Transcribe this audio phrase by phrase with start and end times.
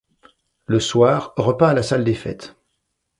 [0.65, 2.55] Le soir repas à la salle des fêtes.